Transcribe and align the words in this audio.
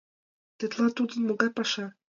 Тетла 0.57 0.87
тудын 0.97 1.19
могай 1.27 1.49
паша? 1.57 1.85